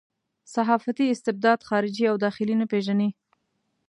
[0.55, 3.09] صحافتي استبداد خارجي او داخلي نه پېژني.